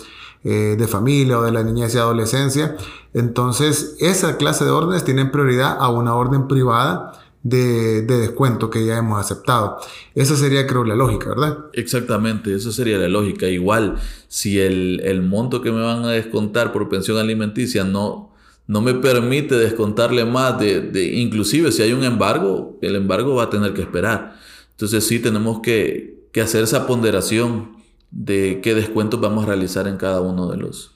eh, 0.43 0.75
de 0.77 0.87
familia 0.87 1.39
o 1.39 1.41
de 1.41 1.51
la 1.51 1.63
niñez 1.63 1.95
y 1.95 1.97
adolescencia. 1.97 2.77
Entonces, 3.13 3.97
esa 3.99 4.37
clase 4.37 4.63
de 4.63 4.71
órdenes 4.71 5.03
tienen 5.03 5.31
prioridad 5.31 5.77
a 5.79 5.89
una 5.89 6.15
orden 6.15 6.47
privada 6.47 7.13
de, 7.43 8.01
descuento 8.03 8.69
que 8.69 8.85
ya 8.85 8.97
hemos 8.97 9.19
aceptado. 9.19 9.79
Esa 10.15 10.35
sería, 10.35 10.67
creo, 10.67 10.83
la 10.83 10.95
lógica, 10.95 11.29
¿verdad? 11.29 11.65
Exactamente, 11.73 12.53
esa 12.53 12.71
sería 12.71 12.97
la 12.97 13.07
lógica. 13.07 13.47
Igual, 13.47 13.97
si 14.27 14.59
el, 14.59 15.21
monto 15.23 15.61
que 15.61 15.71
me 15.71 15.81
van 15.81 16.05
a 16.05 16.11
descontar 16.11 16.71
por 16.71 16.89
pensión 16.89 17.17
alimenticia 17.17 17.83
no, 17.83 18.33
no 18.67 18.81
me 18.81 18.93
permite 18.93 19.55
descontarle 19.55 20.25
más 20.25 20.59
de, 20.59 20.81
de, 20.81 21.05
inclusive 21.15 21.71
si 21.71 21.81
hay 21.81 21.93
un 21.93 22.03
embargo, 22.03 22.77
el 22.81 22.95
embargo 22.95 23.35
va 23.35 23.43
a 23.43 23.49
tener 23.49 23.73
que 23.73 23.81
esperar. 23.81 24.35
Entonces 24.71 25.05
sí 25.05 25.19
tenemos 25.19 25.61
que, 25.61 26.21
que 26.31 26.41
hacer 26.41 26.63
esa 26.63 26.87
ponderación 26.87 27.77
de 28.11 28.59
qué 28.61 28.75
descuentos 28.75 29.21
vamos 29.21 29.43
a 29.43 29.47
realizar 29.47 29.87
en 29.87 29.97
cada 29.97 30.21
uno 30.21 30.47
de 30.49 30.57
los... 30.57 30.91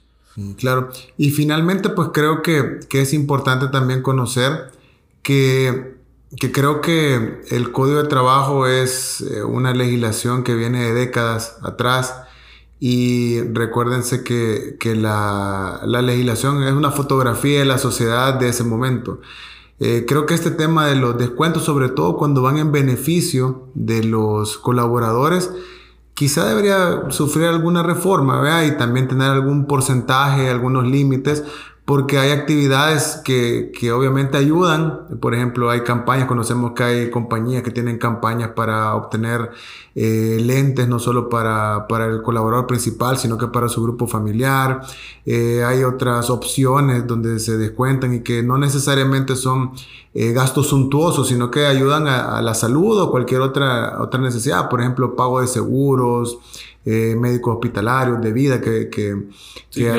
Claro, 0.58 0.90
y 1.16 1.30
finalmente 1.30 1.88
pues 1.88 2.10
creo 2.12 2.42
que, 2.42 2.80
que 2.90 3.00
es 3.00 3.14
importante 3.14 3.68
también 3.68 4.02
conocer 4.02 4.70
que 5.22 5.95
que 6.38 6.50
creo 6.50 6.80
que 6.80 7.40
el 7.50 7.72
Código 7.72 8.02
de 8.02 8.08
Trabajo 8.08 8.66
es 8.66 9.20
eh, 9.20 9.42
una 9.44 9.72
legislación 9.72 10.42
que 10.42 10.54
viene 10.54 10.82
de 10.82 10.92
décadas 10.92 11.58
atrás 11.62 12.14
y 12.78 13.40
recuérdense 13.52 14.22
que, 14.22 14.76
la, 14.96 15.80
legislación 15.84 16.62
es 16.64 16.72
una 16.72 16.90
fotografía 16.90 17.60
de 17.60 17.64
la 17.64 17.78
sociedad 17.78 18.34
de 18.34 18.48
ese 18.48 18.64
momento. 18.64 19.20
Eh, 19.78 20.04
creo 20.06 20.26
que 20.26 20.34
este 20.34 20.50
tema 20.50 20.86
de 20.86 20.96
los 20.96 21.16
descuentos, 21.16 21.64
sobre 21.64 21.88
todo 21.88 22.16
cuando 22.16 22.42
van 22.42 22.58
en 22.58 22.72
beneficio 22.72 23.68
de 23.74 24.04
los 24.04 24.58
colaboradores, 24.58 25.50
quizá 26.14 26.46
debería 26.46 27.10
sufrir 27.10 27.46
alguna 27.46 27.82
reforma, 27.82 28.40
¿vea? 28.40 28.66
Y 28.66 28.76
también 28.76 29.08
tener 29.08 29.30
algún 29.30 29.66
porcentaje, 29.66 30.50
algunos 30.50 30.86
límites, 30.86 31.44
porque 31.86 32.18
hay 32.18 32.32
actividades 32.32 33.20
que, 33.24 33.70
que, 33.72 33.92
obviamente 33.92 34.36
ayudan. 34.36 35.06
Por 35.20 35.36
ejemplo, 35.36 35.70
hay 35.70 35.82
campañas, 35.82 36.26
conocemos 36.26 36.72
que 36.72 36.82
hay 36.82 37.10
compañías 37.10 37.62
que 37.62 37.70
tienen 37.70 37.96
campañas 37.96 38.50
para 38.56 38.96
obtener 38.96 39.52
eh, 39.94 40.38
lentes, 40.42 40.88
no 40.88 40.98
solo 40.98 41.28
para, 41.28 41.86
para, 41.86 42.06
el 42.06 42.22
colaborador 42.22 42.66
principal, 42.66 43.18
sino 43.18 43.38
que 43.38 43.46
para 43.46 43.68
su 43.68 43.80
grupo 43.84 44.08
familiar. 44.08 44.82
Eh, 45.26 45.62
hay 45.64 45.84
otras 45.84 46.28
opciones 46.28 47.06
donde 47.06 47.38
se 47.38 47.56
descuentan 47.56 48.14
y 48.14 48.20
que 48.20 48.42
no 48.42 48.58
necesariamente 48.58 49.36
son 49.36 49.70
eh, 50.12 50.32
gastos 50.32 50.66
suntuosos, 50.66 51.28
sino 51.28 51.52
que 51.52 51.66
ayudan 51.66 52.08
a, 52.08 52.36
a, 52.36 52.42
la 52.42 52.54
salud 52.54 53.00
o 53.00 53.12
cualquier 53.12 53.42
otra, 53.42 54.02
otra 54.02 54.20
necesidad. 54.20 54.68
Por 54.68 54.80
ejemplo, 54.80 55.14
pago 55.14 55.40
de 55.40 55.46
seguros, 55.46 56.40
eh, 56.88 57.16
médicos 57.18 57.54
hospitalarios 57.54 58.20
de 58.22 58.32
vida 58.32 58.60
que, 58.60 58.88
que, 58.88 59.12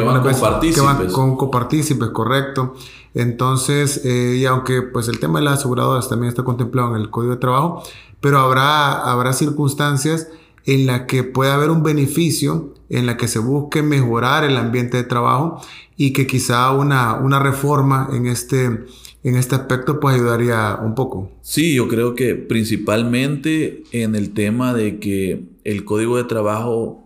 van 0.02 1.12
con 1.12 1.36
copartícipes, 1.36 2.10
correcto. 2.10 2.76
Entonces, 3.14 4.02
eh, 4.06 4.38
y 4.40 4.46
aunque 4.46 4.84
pues 4.84 5.10
el 5.10 5.20
tema 5.20 5.40
de 5.40 5.46
las 5.46 5.60
aseguradoras 5.60 6.08
también 6.08 6.30
está 6.30 6.44
contemplado 6.44 6.96
en 6.96 7.02
el 7.02 7.10
Código 7.10 7.34
de 7.34 7.40
Trabajo, 7.42 7.84
pero 8.22 8.40
habrá, 8.40 9.04
habrá 9.04 9.34
circunstancias 9.34 10.30
en 10.66 10.86
las 10.86 11.02
que 11.02 11.24
puede 11.24 11.52
haber 11.52 11.72
un 11.72 11.84
beneficio, 11.84 12.74
en 12.90 13.06
la 13.06 13.18
que 13.18 13.28
se 13.28 13.40
busque 13.40 13.84
mejorar 13.84 14.46
el 14.46 14.56
ambiente 14.56 14.96
de 14.96 15.04
trabajo 15.04 15.62
y 15.98 16.14
que 16.14 16.26
quizá 16.26 16.72
una, 16.72 17.16
una 17.16 17.40
reforma 17.40 18.08
en 18.14 18.28
este, 18.28 18.86
en 19.24 19.36
este 19.36 19.56
aspecto 19.56 20.00
pues 20.00 20.16
ayudaría 20.16 20.80
un 20.82 20.96
poco. 20.96 21.32
Sí, 21.42 21.76
yo 21.76 21.88
creo 21.88 22.16
que 22.16 22.36
principalmente 22.36 23.84
en 23.92 24.16
el 24.16 24.34
tema 24.34 24.74
de 24.74 25.00
que 25.00 25.44
el 25.64 25.86
código 25.86 26.18
de 26.18 26.24
trabajo 26.24 27.04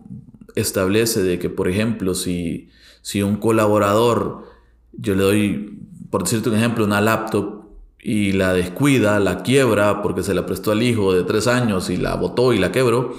establece 0.54 1.22
de 1.22 1.38
que, 1.38 1.50
por 1.50 1.68
ejemplo, 1.68 2.14
si, 2.14 2.68
si 3.00 3.22
un 3.22 3.36
colaborador, 3.36 4.44
yo 4.92 5.14
le 5.14 5.22
doy, 5.22 5.78
por 6.10 6.24
decirte 6.24 6.50
un 6.50 6.56
ejemplo, 6.56 6.84
una 6.84 7.00
laptop 7.00 7.62
y 8.00 8.32
la 8.32 8.52
descuida, 8.52 9.18
la 9.20 9.42
quiebra 9.42 10.02
porque 10.02 10.22
se 10.22 10.34
la 10.34 10.44
prestó 10.44 10.72
al 10.72 10.82
hijo 10.82 11.14
de 11.14 11.24
tres 11.24 11.46
años 11.46 11.88
y 11.88 11.96
la 11.96 12.14
botó 12.16 12.52
y 12.52 12.58
la 12.58 12.72
quebró, 12.72 13.16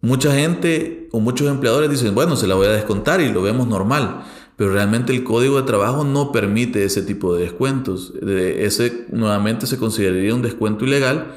mucha 0.00 0.34
gente 0.34 1.08
o 1.12 1.20
muchos 1.20 1.48
empleadores 1.48 1.90
dicen, 1.90 2.14
bueno, 2.14 2.36
se 2.36 2.46
la 2.46 2.54
voy 2.54 2.66
a 2.66 2.72
descontar 2.72 3.20
y 3.20 3.30
lo 3.30 3.42
vemos 3.42 3.68
normal 3.68 4.24
pero 4.56 4.72
realmente 4.72 5.12
el 5.12 5.22
código 5.22 5.56
de 5.60 5.66
trabajo 5.66 6.04
no 6.04 6.32
permite 6.32 6.84
ese 6.84 7.02
tipo 7.02 7.34
de 7.34 7.42
descuentos. 7.42 8.14
Ese 8.22 9.06
nuevamente 9.10 9.66
se 9.66 9.76
consideraría 9.76 10.34
un 10.34 10.42
descuento 10.42 10.86
ilegal. 10.86 11.36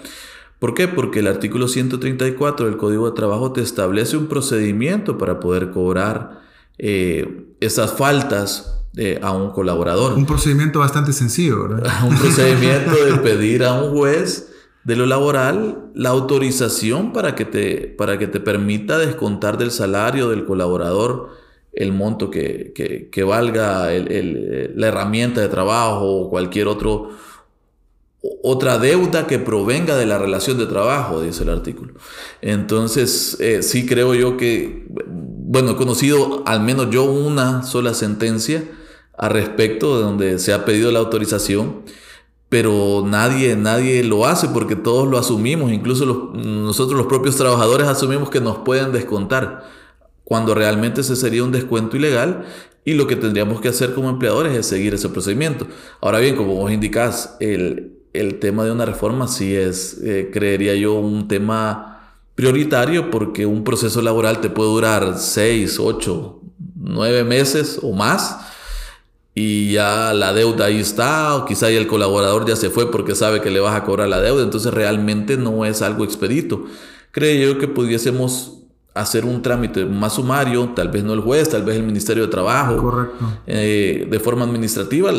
¿Por 0.58 0.74
qué? 0.74 0.88
Porque 0.88 1.20
el 1.20 1.28
artículo 1.28 1.68
134 1.68 2.66
del 2.66 2.78
Código 2.78 3.10
de 3.10 3.16
Trabajo 3.16 3.52
te 3.52 3.62
establece 3.62 4.18
un 4.18 4.28
procedimiento 4.28 5.18
para 5.18 5.40
poder 5.40 5.72
cobrar 5.72 6.42
eh, 6.78 7.46
esas 7.60 7.94
faltas 7.94 8.80
eh, 8.96 9.20
a 9.22 9.32
un 9.32 9.52
colaborador. 9.52 10.14
Un 10.14 10.26
procedimiento 10.26 10.80
bastante 10.80 11.14
sencillo, 11.14 11.68
¿verdad? 11.68 11.94
un 12.08 12.18
procedimiento 12.18 12.92
de 13.06 13.14
pedir 13.24 13.64
a 13.64 13.74
un 13.74 13.92
juez 13.92 14.50
de 14.84 14.96
lo 14.96 15.06
laboral 15.06 15.92
la 15.94 16.10
autorización 16.10 17.12
para 17.14 17.36
que 17.36 17.46
te, 17.46 17.94
para 17.98 18.18
que 18.18 18.28
te 18.28 18.40
permita 18.40 18.98
descontar 18.98 19.58
del 19.58 19.72
salario 19.72 20.30
del 20.30 20.46
colaborador 20.46 21.30
el 21.74 21.94
monto 21.94 22.30
que, 22.30 23.24
valga 23.26 23.90
la 23.90 24.88
herramienta 24.88 25.42
de 25.42 25.50
trabajo 25.50 26.06
o 26.06 26.30
cualquier 26.30 26.68
otro, 26.68 27.12
otra 28.44 28.78
deuda 28.78 29.28
que 29.28 29.40
provenga 29.40 29.96
de 29.96 30.06
la 30.06 30.18
relación 30.18 30.58
de 30.58 30.66
trabajo, 30.66 31.22
dice 31.22 31.44
el 31.44 31.50
artículo. 31.50 31.94
Entonces, 32.42 33.38
eh, 33.40 33.64
sí 33.64 33.86
creo 33.86 34.14
yo 34.16 34.38
que, 34.38 34.88
bueno, 35.08 35.72
he 35.72 35.76
conocido 35.76 36.44
al 36.46 36.62
menos 36.62 36.90
yo 36.90 37.04
una 37.06 37.64
sola 37.64 37.94
sentencia 37.94 38.64
a 39.18 39.30
respecto 39.30 39.98
de 39.98 40.04
donde 40.04 40.40
se 40.40 40.54
ha 40.54 40.66
pedido 40.66 40.92
la 40.92 41.00
autorización, 41.00 41.84
pero 42.50 43.04
nadie, 43.06 43.56
nadie 43.56 44.04
lo 44.04 44.26
hace 44.26 44.48
porque 44.48 44.76
todos 44.76 45.08
lo 45.08 45.20
asumimos, 45.20 45.72
incluso 45.72 46.32
nosotros 46.34 46.98
los 46.98 47.08
propios 47.08 47.36
trabajadores 47.36 47.88
asumimos 47.88 48.30
que 48.32 48.42
nos 48.42 48.60
pueden 48.60 48.92
descontar 48.92 49.79
cuando 50.30 50.54
realmente 50.54 51.02
ese 51.02 51.16
sería 51.16 51.44
un 51.44 51.52
descuento 51.52 51.98
ilegal 51.98 52.46
y 52.86 52.94
lo 52.94 53.08
que 53.08 53.16
tendríamos 53.16 53.62
que 53.62 53.68
hacer 53.68 53.96
como 53.96 54.10
empleadores 54.10 54.56
es 54.56 54.68
seguir 54.68 54.94
ese 54.94 55.10
procedimiento. 55.10 55.66
Ahora 56.02 56.20
bien, 56.20 56.36
como 56.36 56.54
vos 56.54 56.72
indicás, 56.72 57.36
el, 57.40 57.96
tema 58.40 58.64
de 58.64 58.72
una 58.72 58.86
reforma 58.86 59.28
sí 59.28 59.56
es, 59.56 60.00
eh, 60.04 60.30
creería 60.32 60.76
yo, 60.76 60.94
un 60.94 61.28
tema 61.28 62.14
prioritario 62.36 63.10
porque 63.10 63.48
un 63.48 63.64
proceso 63.64 64.04
laboral 64.04 64.40
te 64.40 64.52
puede 64.52 64.70
durar 64.70 65.18
6, 65.18 65.80
8, 65.80 66.42
9 66.76 67.24
meses 67.24 67.80
o 67.82 67.92
más 67.94 68.38
y 69.34 69.72
ya 69.72 70.14
la 70.14 70.32
deuda 70.34 70.66
ahí 70.66 70.80
está, 70.80 71.38
o 71.38 71.46
quizá 71.46 71.72
ya 71.72 71.80
el 71.80 71.88
colaborador 71.88 72.48
ya 72.48 72.56
se 72.56 72.70
fue 72.70 72.92
porque 72.92 73.16
sabe 73.16 73.42
que 73.42 73.50
le 73.50 73.60
vas 73.60 73.76
a 73.76 73.84
cobrar 73.84 74.08
la 74.08 74.22
deuda, 74.22 74.44
entonces 74.44 74.72
realmente 74.74 75.38
no 75.38 75.66
es 75.66 75.82
algo 75.82 76.04
expedito. 76.04 76.66
Creo 77.12 77.54
yo 77.54 77.60
que 77.60 77.68
pudiésemos 77.68 78.59
hacer 79.00 79.26
un 79.26 79.42
trámite 79.42 79.86
más 79.86 80.14
sumario, 80.14 80.70
tal 80.76 80.90
vez 80.90 81.04
no 81.04 81.14
el 81.14 81.22
juez, 81.22 81.50
tal 81.50 81.64
vez 81.64 81.78
el 81.78 81.84
Ministerio 81.84 82.24
de 82.24 82.30
Trabajo, 82.30 82.78
Correcto. 82.78 83.26
Eh, 83.48 84.08
de 84.10 84.20
forma 84.20 84.46
administrativa, 84.46 85.12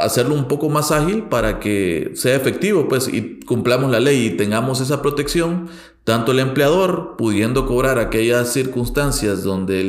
hacerlo 0.00 0.34
un 0.34 0.48
poco 0.48 0.68
más 0.68 0.90
ágil 0.90 1.24
para 1.24 1.58
que 1.58 2.12
sea 2.14 2.34
efectivo, 2.34 2.88
pues, 2.88 3.08
y 3.08 3.40
cumplamos 3.40 3.90
la 3.90 4.00
ley 4.00 4.26
y 4.26 4.30
tengamos 4.36 4.80
esa 4.80 5.00
protección, 5.02 5.68
tanto 6.04 6.32
el 6.32 6.40
empleador 6.40 7.14
pudiendo 7.16 7.66
cobrar 7.66 7.98
aquellas 7.98 8.52
circunstancias 8.52 9.42
donde 9.42 9.80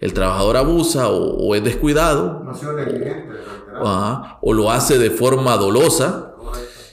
el, 0.00 0.12
trabajador 0.14 0.56
abusa 0.56 1.08
o, 1.08 1.54
es 1.54 1.64
descuidado, 1.64 2.44
o, 4.40 4.54
lo 4.54 4.70
hace 4.70 4.98
de 4.98 5.10
forma 5.10 5.56
dolosa, 5.56 6.32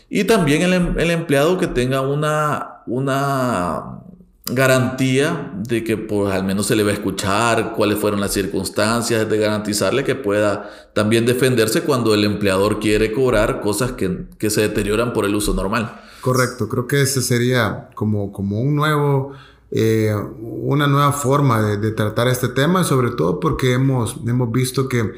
y 0.09 0.25
también 0.25 0.61
el, 0.61 0.73
em, 0.73 0.99
el 0.99 1.11
empleado 1.11 1.57
que 1.57 1.67
tenga 1.67 2.01
una, 2.01 2.81
una 2.85 4.01
garantía 4.45 5.51
de 5.55 5.83
que 5.83 5.97
pues 5.97 6.31
al 6.33 6.43
menos 6.43 6.67
se 6.67 6.75
le 6.75 6.83
va 6.83 6.91
a 6.91 6.93
escuchar 6.93 7.73
cuáles 7.73 7.97
fueron 7.97 8.21
las 8.21 8.31
circunstancias, 8.33 9.27
de 9.27 9.37
garantizarle 9.37 10.03
que 10.03 10.15
pueda 10.15 10.69
también 10.93 11.25
defenderse 11.25 11.81
cuando 11.81 12.13
el 12.13 12.23
empleador 12.23 12.79
quiere 12.79 13.11
cobrar 13.11 13.61
cosas 13.61 13.93
que, 13.93 14.25
que 14.37 14.49
se 14.49 14.61
deterioran 14.61 15.13
por 15.13 15.25
el 15.25 15.35
uso 15.35 15.53
normal. 15.53 16.01
Correcto, 16.21 16.69
creo 16.69 16.87
que 16.87 17.01
ese 17.01 17.21
sería 17.21 17.89
como, 17.95 18.31
como 18.31 18.59
un 18.59 18.75
nuevo 18.75 19.33
eh, 19.71 20.15
una 20.39 20.87
nueva 20.87 21.11
forma 21.11 21.61
de, 21.61 21.91
tratar 21.91 22.27
este 22.27 22.47
tema, 22.47 22.83
sobre 22.83 23.11
todo 23.11 23.39
porque 23.39 23.73
hemos, 23.73 24.17
hemos 24.25 24.51
visto 24.51 24.87
que, 24.87 25.13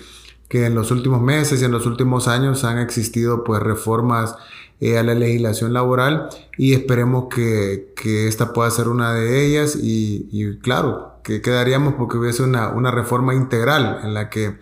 que, 0.47 0.65
en 0.65 0.73
los 0.73 0.89
últimos 0.89 1.21
meses 1.21 1.61
y 1.61 1.65
en 1.65 1.71
los 1.71 1.85
últimos 1.85 2.27
años 2.27 2.63
han 2.63 2.79
existido 2.79 3.43
pues 3.43 3.61
reformas 3.61 4.35
eh, 4.79 4.97
a 4.97 5.03
la 5.03 5.15
legislación 5.15 5.73
laboral 5.73 6.29
y 6.57 6.73
esperemos 6.73 7.33
que, 7.33 7.93
que, 7.95 8.27
esta 8.27 8.53
pueda 8.53 8.69
ser 8.71 8.87
una 8.87 9.13
de 9.13 9.45
ellas 9.45 9.77
y, 9.81 10.57
claro, 10.61 11.13
que 11.23 11.41
quedaríamos 11.41 11.95
porque 11.95 12.17
hubiese 12.17 12.43
una, 12.43 12.69
una 12.69 12.91
reforma 12.91 13.33
integral 13.33 14.01
en 14.03 14.13
la 14.13 14.29
que 14.29 14.57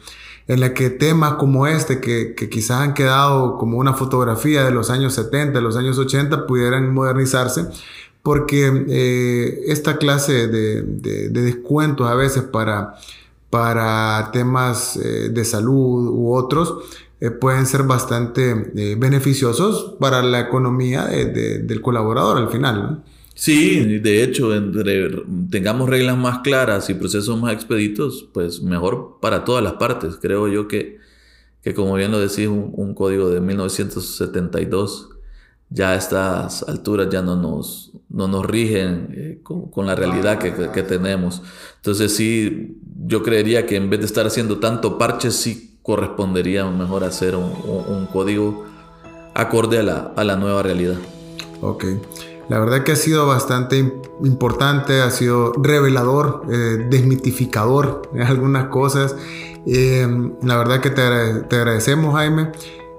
en 0.48 0.60
la 0.60 0.74
que 0.74 0.90
temas 0.90 1.34
como 1.36 1.66
este, 1.68 2.00
que, 2.00 2.36
que, 2.36 2.50
quizás 2.50 2.82
han 2.82 2.94
quedado 2.94 3.58
como 3.58 3.78
una 3.78 3.94
fotografía 3.94 4.64
de 4.64 4.72
los 4.72 4.90
años 4.90 5.14
70, 5.16 5.54
de 5.54 5.62
los 5.62 5.76
años 5.76 5.98
80, 5.98 6.46
pudieran 6.46 6.94
modernizarse, 6.94 7.66
porque 8.22 8.86
eh, 8.90 9.64
esta 9.68 9.98
clase 9.98 10.48
de, 10.48 10.82
de, 10.82 11.30
descuentos 11.30 12.08
a 12.08 12.16
veces 12.16 12.44
para, 12.44 12.96
para 13.50 14.30
temas 14.32 14.98
eh, 14.98 15.30
de 15.30 15.46
salud 15.46 16.10
u 16.10 16.34
otros, 16.34 16.76
eh, 17.20 17.32
pueden 17.32 17.66
ser 17.66 17.84
bastante 17.84 18.54
beneficiosos 18.98 19.96
para 20.00 20.22
la 20.22 20.40
economía 20.40 21.06
del 21.06 21.82
colaborador 21.82 22.38
al 22.38 22.50
final. 22.50 22.84
¿no? 22.84 23.04
Sí, 23.38 24.00
de 24.00 24.24
hecho, 24.24 24.56
entre 24.56 25.10
tengamos 25.52 25.90
reglas 25.90 26.18
más 26.18 26.40
claras 26.40 26.90
y 26.90 26.94
procesos 26.94 27.38
más 27.40 27.52
expeditos, 27.54 28.30
pues 28.34 28.62
mejor 28.62 29.18
para 29.22 29.44
todas 29.44 29.62
las 29.62 29.74
partes. 29.74 30.16
Creo 30.22 30.48
yo 30.48 30.70
que, 30.70 31.00
que 31.62 31.74
como 31.74 31.96
bien 31.96 32.12
lo 32.12 32.20
decís, 32.20 32.48
un, 32.48 32.94
código 32.96 33.30
de 33.30 33.42
1972 33.42 35.10
ya 35.70 35.92
a 35.92 35.96
estas 35.96 36.64
alturas 36.64 37.10
ya 37.10 37.22
no 37.22 37.36
nos, 37.36 37.92
no 38.10 38.30
nos 38.30 38.46
rigen 38.46 39.10
eh, 39.12 39.40
con, 39.44 39.86
la 39.86 39.96
realidad 39.96 40.40
que, 40.40 40.54
que, 40.72 40.84
tenemos. 40.84 41.42
Entonces 41.78 42.16
sí, 42.16 42.80
yo 43.06 43.22
creería 43.22 43.66
que 43.66 43.76
en 43.76 43.90
vez 43.90 44.00
de 44.00 44.06
estar 44.06 44.26
haciendo 44.26 44.60
tanto 44.60 44.98
parche, 44.98 45.30
sí 45.32 45.75
correspondería 45.86 46.66
mejor 46.66 47.04
hacer 47.04 47.36
un, 47.36 47.54
un, 47.88 48.08
código 48.08 48.66
acorde 49.34 49.80
a 49.80 49.84
la, 49.84 50.14
a 50.16 50.24
la 50.24 50.36
nueva 50.36 50.64
realidad. 50.64 50.98
Ok. 51.62 51.86
La 52.50 52.60
verdad 52.60 52.84
que 52.84 52.92
ha 52.92 52.96
sido 52.96 53.26
bastante 53.26 53.78
importante, 54.24 55.02
ha 55.02 55.10
sido 55.10 55.54
revelador, 55.54 56.44
eh, 56.50 56.86
desmitificador 56.90 58.04
en 58.14 58.22
algunas 58.24 58.66
cosas. 58.68 59.16
Eh, 59.66 60.08
la 60.44 60.58
verdad 60.58 60.80
que 60.80 60.92
te, 60.92 61.02
te, 61.50 61.56
agradecemos 61.56 62.14
Jaime 62.14 62.52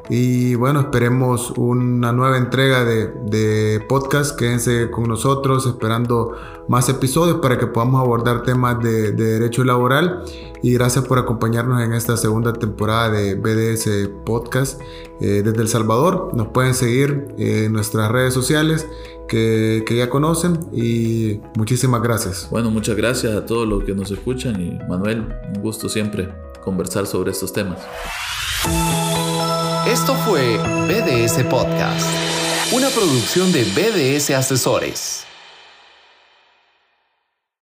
y 0.08 0.54
bueno, 0.54 0.80
esperemos 0.80 1.52
una 1.56 2.12
nueva 2.12 2.38
entrega 2.38 2.84
de, 2.84 3.08
de, 3.08 3.80
podcast. 3.80 4.38
Quédense 4.38 4.90
con 4.90 5.04
nosotros 5.08 5.66
esperando 5.66 6.36
más 6.68 6.88
episodios 6.88 7.38
para 7.40 7.58
que 7.58 7.66
podamos 7.66 8.00
abordar 8.00 8.42
temas 8.42 8.80
de, 8.82 9.12
de, 9.12 9.24
derecho 9.38 9.64
laboral. 9.64 10.22
Y 10.62 10.74
gracias 10.74 11.04
por 11.04 11.18
acompañarnos 11.18 11.82
en 11.82 11.92
esta 11.92 12.16
segunda 12.16 12.52
temporada 12.52 13.10
de 13.10 13.34
BDS 13.34 14.10
Podcast 14.24 14.80
eh, 15.20 15.42
desde 15.44 15.60
El 15.60 15.68
Salvador. 15.68 16.30
Nos 16.34 16.48
pueden 16.48 16.74
seguir 16.74 17.34
en 17.38 17.72
nuestras 17.72 18.10
redes 18.10 18.32
sociales 18.32 18.86
que, 19.28 19.84
que, 19.86 19.96
ya 19.96 20.08
conocen 20.08 20.60
y 20.72 21.40
muchísimas 21.56 22.00
gracias. 22.02 22.48
Bueno, 22.50 22.70
muchas 22.70 22.96
gracias 22.96 23.34
a 23.34 23.44
todos 23.44 23.66
los 23.66 23.82
que 23.84 23.94
nos 23.94 24.10
escuchan 24.10 24.60
y 24.60 24.78
Manuel, 24.88 25.26
un 25.54 25.62
gusto 25.62 25.88
siempre 25.88 26.32
conversar 26.62 27.06
sobre 27.06 27.32
estos 27.32 27.52
temas. 27.52 27.78
Esto 29.98 30.14
fue 30.14 30.58
BDS 30.58 31.42
Podcast, 31.44 32.06
una 32.70 32.90
producción 32.90 33.50
de 33.50 33.64
BDS 33.64 34.28
Asesores. 34.28 35.24